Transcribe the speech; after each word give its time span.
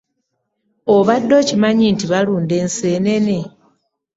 Obadde 0.95 1.33
okimanyi 1.41 1.85
nti 1.93 2.05
balunda 2.11 2.53
ensenene? 2.63 3.39